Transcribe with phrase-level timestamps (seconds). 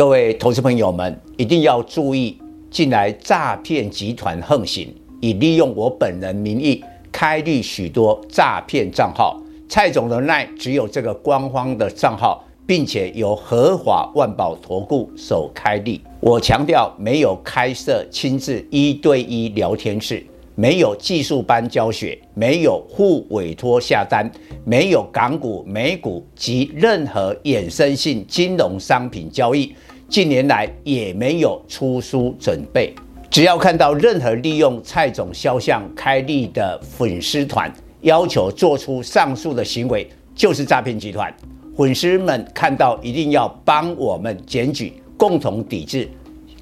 [0.00, 2.38] 各位投资朋友们一定要注意，
[2.70, 4.88] 近来诈骗集团横行，
[5.20, 9.38] 以利用我本人名义开立许多诈骗账号。
[9.68, 16.00] 蔡总的 LINE 只有这个官方的账号，并且由合法万宝投顾所开立。
[16.20, 20.24] 我强调，没有开设亲自一对一聊天室。
[20.60, 24.30] 没有技术班教学，没有互委托下单，
[24.62, 29.74] 没有港股、美股及任何衍生性金融商品交易。
[30.06, 32.92] 近年来也没有出书准备。
[33.30, 37.72] 只要看到任何利用蔡总肖像开立的粉丝团，
[38.02, 41.34] 要求做出上述的行为，就是诈骗集团。
[41.74, 46.06] 粉丝们看到一定要帮我们检举，共同抵制。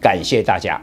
[0.00, 0.80] 感谢大家，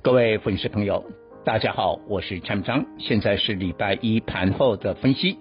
[0.00, 1.04] 各位粉丝朋友。
[1.48, 5.38] 大家好，我是陈章，现在是礼拜一盘后的分析。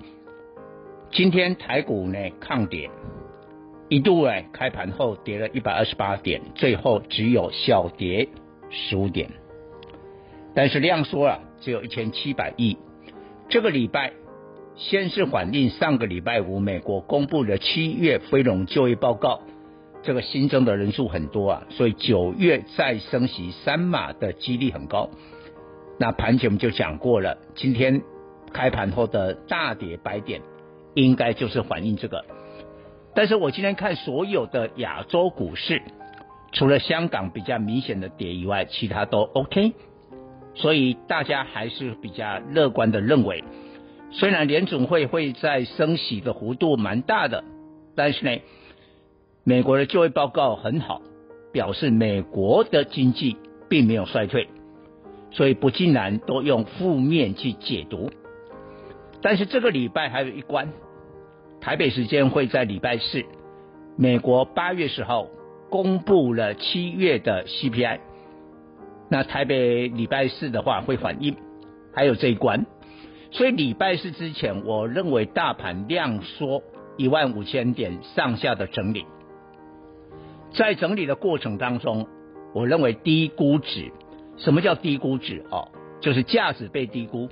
[1.12, 2.90] 今天台股呢抗跌，
[3.90, 8.30] 一度哎开盘后跌了一百二十八点，最后只有小跌
[8.70, 9.32] 十五点，
[10.56, 12.78] 但是量缩啊，只有一千七百亿。
[13.50, 14.14] 这个礼拜
[14.78, 19.42] 先是反映上个礼拜五美国公布的七月非农就业报告，
[20.04, 25.10] 这个新增的人数很多啊，所以九月再升息三码的几率很高。
[26.00, 28.02] 那盘前我们就讲过了，今天
[28.54, 30.42] 开盘后的大跌百点，
[30.94, 32.24] 应该就是反映这个。
[33.16, 35.82] 但是我今天看所有的亚洲股市，
[36.52, 39.74] 除了香港比较明显的跌以外，其他都 OK。
[40.54, 43.44] 所以大家还是比较乐观的认为，
[44.12, 47.44] 虽然联总会会在升息的幅度蛮大的，
[47.96, 48.42] 但是呢，
[49.44, 51.02] 美国的就业报告很好，
[51.52, 54.48] 表示美国的经济并没有衰退。
[55.38, 58.10] 所以不尽然都用负面去解读，
[59.22, 60.74] 但是这个礼拜还有一关，
[61.62, 63.24] 台北时间会在礼拜四，
[63.96, 65.28] 美国八月十号
[65.70, 68.00] 公布了七月的 CPI，
[69.12, 71.36] 那台北礼拜四的话会反映，
[71.94, 72.66] 还有这一关，
[73.30, 76.64] 所以礼拜四之前，我认为大盘量缩
[76.98, 79.06] 一万五千点上下的整理，
[80.56, 82.08] 在整理的过程当中，
[82.56, 83.92] 我认为低估值。
[84.38, 85.44] 什么叫低估值？
[85.52, 87.30] 哦，就是价值被低估。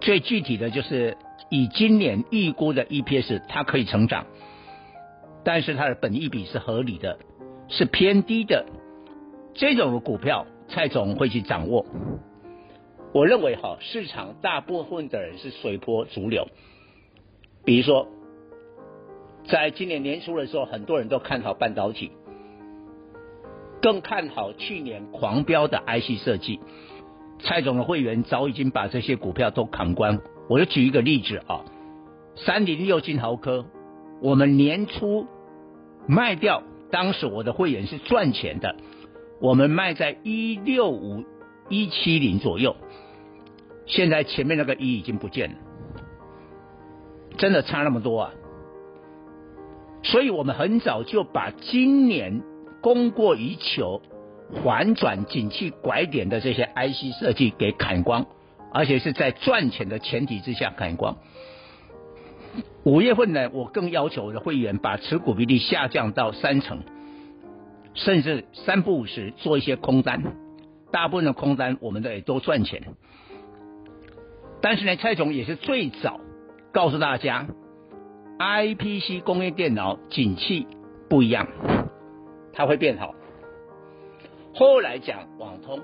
[0.00, 1.16] 最具体的就是
[1.50, 4.26] 以今年预估的 EPS，它可以成长，
[5.44, 7.18] 但是它的本益比是合理的，
[7.68, 8.64] 是偏低的。
[9.52, 11.84] 这种股票，蔡总会去掌握。
[13.12, 16.46] 我认为哈，市场大部分的人是随波逐流。
[17.64, 18.06] 比如说，
[19.44, 22.12] 在今年年初的时候，很多人都看好半导体。
[23.82, 26.60] 更看好去年狂飙的 IC 设计，
[27.38, 30.20] 蔡总的会员早已经把这些股票都砍光。
[30.48, 31.64] 我就举一个例子啊，
[32.36, 33.64] 三零六金豪科，
[34.20, 35.26] 我们年初
[36.06, 38.76] 卖掉，当时我的会员是赚钱的，
[39.40, 41.24] 我们卖在一六五
[41.68, 42.76] 一七零左右，
[43.86, 45.56] 现在前面那个一已经不见了，
[47.38, 48.32] 真的差那么多啊！
[50.02, 52.42] 所以我们很早就把今年。
[52.80, 54.02] 供过于求、
[54.64, 58.26] 反转景气拐点的这些 IC 设计给砍光，
[58.72, 61.16] 而且是在赚钱的前提之下砍光。
[62.82, 66.80] 五月份呢，我更要求我的会员把持股比例下降到三成，
[67.94, 70.22] 甚至三不五十做一些空单。
[70.90, 72.82] 大部分的空单我们都也都赚钱。
[74.62, 76.20] 但是呢，蔡总也是最早
[76.72, 77.46] 告诉大家
[78.38, 80.66] ，IPC 工业电脑景气
[81.08, 81.46] 不一样。
[82.52, 83.14] 它会变好。
[84.52, 85.80] 后来讲网通，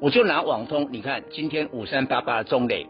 [0.00, 2.86] 我就拿网通，你看今天五三八八中磊，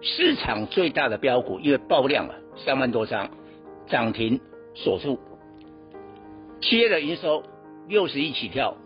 [0.00, 2.34] 市场最大的标股，因为爆量了
[2.64, 3.30] 三万多张，
[3.88, 4.40] 涨停
[4.74, 5.18] 锁住。
[6.60, 7.42] 企业的营收
[7.88, 8.76] 六十亿起跳，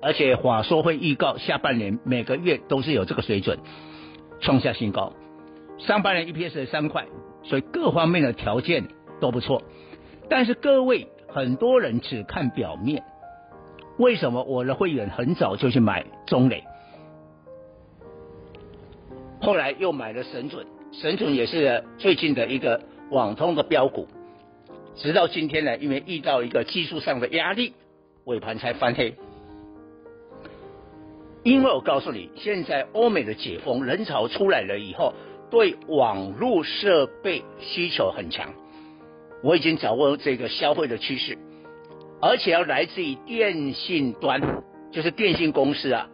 [0.00, 3.58] 而且华硕会预告下半年每个月都是有这个水准，
[4.40, 5.12] 创下新高。
[5.78, 7.06] 上半年 EPS 三块，
[7.42, 8.88] 所以各方面的条件
[9.20, 9.62] 都不错。
[10.30, 11.08] 但是各位。
[11.36, 13.04] 很多人只看表面，
[13.98, 16.64] 为什么我的会员很早就去买中磊，
[19.42, 22.80] 后来又买了神准，神准也是最近的一个
[23.10, 24.08] 网通的标股，
[24.94, 27.74] 直到今天呢，因为遇到一个技术上的压力，
[28.24, 29.14] 尾盘才翻黑。
[31.42, 35.12] 因为我告诉你，现在欧美的解封人潮出来了以后，
[35.50, 38.54] 对网络设备需求很强。
[39.46, 41.38] 我已经掌握这个消费的趋势，
[42.20, 44.40] 而且要来自于电信端，
[44.90, 46.08] 就是电信公司啊。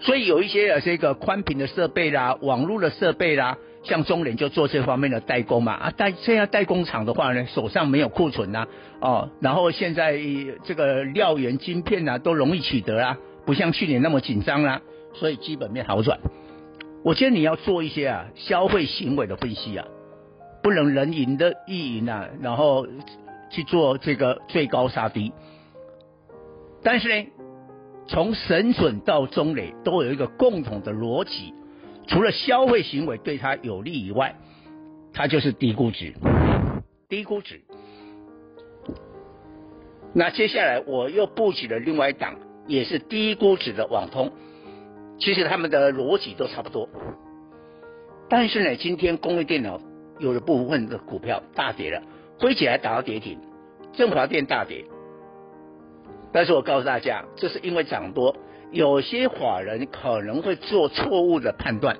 [0.00, 8.66] 所以有一些这个宽频的设备啦、网络的设备啦，像中联就做这方面的代工嘛，啊代现在代工厂的话呢，手上没有库存呐、
[9.00, 10.18] 啊，哦，然后现在
[10.64, 14.80] 这个料源晶片呐、啊、都容易取得啊，不像去年那么紧张啦，
[15.12, 16.18] 所以基本面好转。
[17.04, 19.84] 我觉得你要做一些啊消费行为的分析啊，
[20.62, 22.86] 不能人云的亦云啊，然后
[23.50, 25.32] 去做这个最高杀低。
[26.82, 27.26] 但是呢，
[28.06, 31.52] 从神准到中磊都有一个共同的逻辑，
[32.06, 34.36] 除了消费行为对它有利以外，
[35.12, 36.14] 它就是低估值，
[37.08, 37.60] 低估值。
[40.14, 42.36] 那接下来我又布局了另外一档，
[42.66, 44.32] 也是低估值的网通。
[45.18, 46.88] 其实他们的逻辑都差不多，
[48.28, 49.80] 但是呢，今天工业电脑
[50.18, 52.02] 有的部分的股票大跌了，
[52.38, 53.38] 辉捷还打到跌停，
[53.92, 54.84] 振华电大跌。
[56.32, 58.36] 但是我告诉大家，这是因为涨多，
[58.70, 61.98] 有些法人可能会做错误的判断，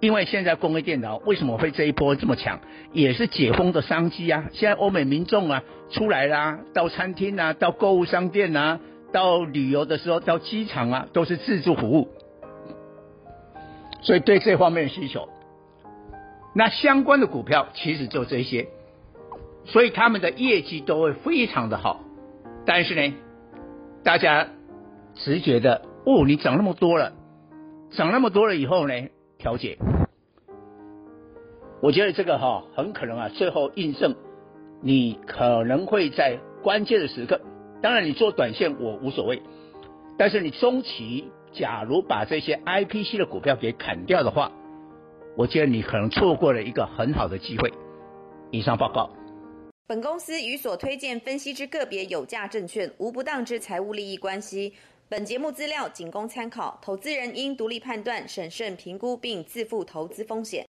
[0.00, 2.60] 因为现在工业电脑为什么会这一波这么强，
[2.92, 4.48] 也是解封的商机啊。
[4.52, 8.80] 现在欧美民众啊出来啦，到餐厅啊，到购物商店啊，
[9.12, 12.08] 到旅游的时候，到机场啊，都是自助服务。
[14.00, 15.28] 所以对这方面的需求，
[16.54, 18.68] 那相关的股票其实就这些，
[19.64, 22.00] 所以他们的业绩都会非常的好。
[22.66, 23.14] 但是呢，
[24.04, 24.48] 大家
[25.14, 27.12] 直觉的哦，你涨那么多了，
[27.90, 28.94] 涨那么多了以后呢，
[29.38, 29.78] 调节。
[31.80, 34.14] 我觉得这个哈很可能啊，最后印证
[34.80, 37.40] 你可能会在关键的时刻，
[37.80, 39.42] 当然你做短线我无所谓，
[40.18, 41.30] 但是你中期。
[41.54, 44.52] 假如把这些 IPC 的股票给砍掉的话，
[45.34, 47.72] 我觉得你可能错过了一个很好的机会。
[48.50, 49.10] 以上报告。
[49.86, 54.72] 本公司与所推荐分析之个别有价证券无不当之财务利益关系。
[55.08, 60.60] 本节目资料仅供参考，投资人应独立判断、审慎评估并自负投资风险。